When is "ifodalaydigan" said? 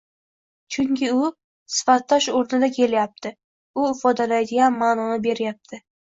3.89-4.79